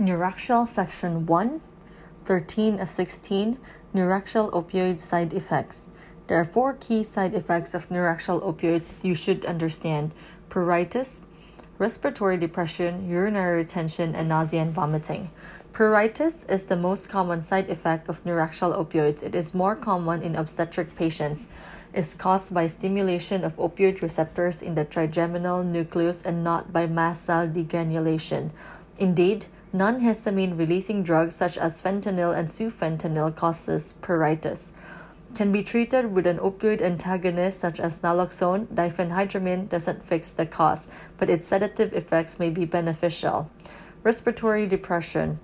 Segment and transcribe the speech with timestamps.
[0.00, 1.60] Neuraxial Section 1,
[2.24, 3.58] 13 of 16
[3.94, 5.90] Neuraxial Opioid Side Effects.
[6.26, 10.12] There are four key side effects of neuraxial opioids you should understand
[10.48, 11.20] pruritus,
[11.76, 15.30] respiratory depression, urinary retention, and nausea and vomiting.
[15.70, 19.22] Pruritus is the most common side effect of neuraxial opioids.
[19.22, 21.46] It is more common in obstetric patients.
[21.92, 27.22] It's caused by stimulation of opioid receptors in the trigeminal nucleus and not by mast
[27.24, 28.52] cell degranulation.
[28.96, 34.72] Indeed, non-histamine releasing drugs such as fentanyl and sufentanil causes pruritus
[35.34, 40.88] can be treated with an opioid antagonist such as naloxone, diphenhydramine doesn't fix the cause,
[41.18, 43.50] but its sedative effects may be beneficial.
[44.02, 45.38] Respiratory depression.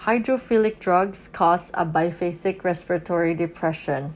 [0.00, 4.14] Hydrophilic drugs cause a biphasic respiratory depression.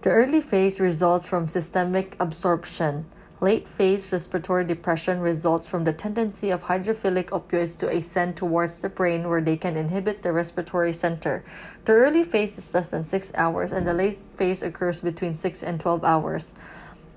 [0.00, 3.06] The early phase results from systemic absorption.
[3.44, 8.88] Late phase respiratory depression results from the tendency of hydrophilic opioids to ascend towards the
[8.88, 11.44] brain where they can inhibit the respiratory center.
[11.84, 15.62] The early phase is less than 6 hours and the late phase occurs between 6
[15.62, 16.54] and 12 hours.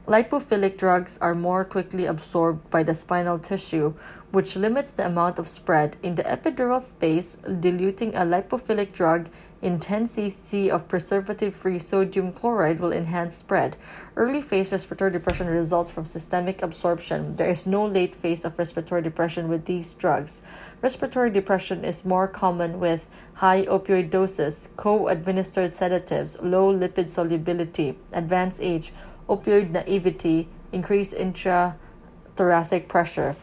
[0.08, 3.94] Lipophilic drugs are more quickly absorbed by the spinal tissue,
[4.31, 7.36] which limits the amount of spread in the epidural space.
[7.36, 9.27] Diluting a lipophilic drug
[9.61, 13.75] in 10 cc of preservative free sodium chloride will enhance spread.
[14.16, 17.36] Early phase respiratory depression results from systemic absorption.
[17.36, 20.42] There is no late phase of respiratory depression with these drugs.
[20.81, 27.97] Respiratory depression is more common with high opioid doses, co administered sedatives, low lipid solubility,
[28.14, 28.94] advanced age
[29.28, 33.36] opioid naivety, increased intrathoracic pressure,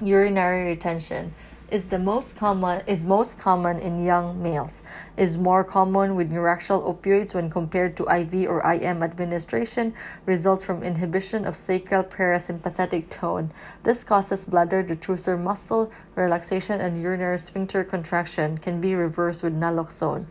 [0.00, 1.34] urinary retention
[1.72, 4.82] is the most common is most common in young males.
[5.16, 9.94] Is more common with neuraxial opioids when compared to IV or IM administration
[10.26, 13.52] results from inhibition of sacral parasympathetic tone.
[13.84, 20.26] This causes bladder detrusor muscle relaxation and urinary sphincter contraction can be reversed with naloxone.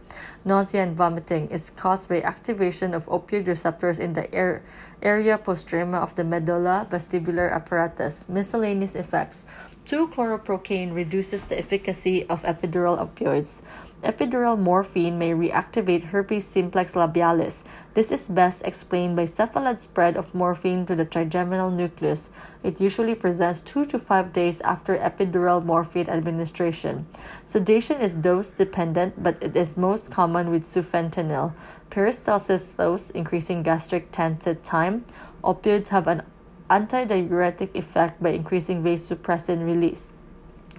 [0.45, 4.63] Nausea and vomiting is caused by activation of opioid receptors in the air,
[5.01, 8.29] area postrema of the medulla vestibular apparatus.
[8.29, 9.45] Miscellaneous effects.
[9.85, 13.61] 2-chloroprocaine reduces the efficacy of epidural opioids.
[14.03, 17.63] Epidural morphine may reactivate herpes simplex labialis.
[17.93, 22.31] This is best explained by cephalad spread of morphine to the trigeminal nucleus.
[22.63, 27.05] It usually presents 2 to 5 days after epidural morphine administration.
[27.45, 31.53] Sedation is dose dependent, but it is most common with sufentanil.
[31.91, 35.05] Peristalsis slows, increasing gastric transit time.
[35.43, 36.23] Opioids have an
[36.71, 40.13] antidiuretic effect by increasing vasopressin release.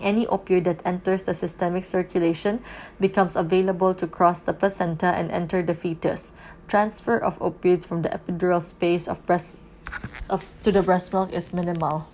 [0.02, 2.60] Any opioid that enters the systemic circulation
[3.00, 6.32] becomes available to cross the placenta and enter the fetus.
[6.68, 9.56] Transfer of opioids from the epidural space of breast
[10.28, 12.11] of, to the breast milk is minimal.